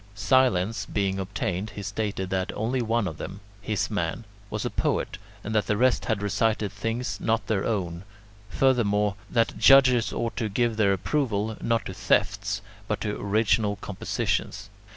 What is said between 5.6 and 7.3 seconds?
the rest had recited things